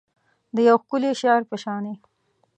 د 0.55 0.57
یو 0.67 0.77
ښکلي 0.83 1.11
شعر 1.21 1.41
په 1.49 1.55
شاني 1.63 1.93